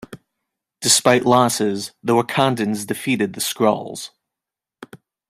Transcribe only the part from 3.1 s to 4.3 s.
the Skrulls.